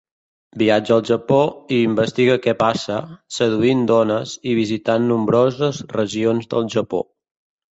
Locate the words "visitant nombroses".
4.61-5.85